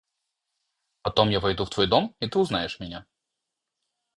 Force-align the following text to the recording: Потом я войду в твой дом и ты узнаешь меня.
Потом 1.03 1.29
я 1.29 1.39
войду 1.39 1.63
в 1.65 1.69
твой 1.69 1.85
дом 1.85 2.15
и 2.19 2.27
ты 2.27 2.39
узнаешь 2.39 2.79
меня. 2.79 3.05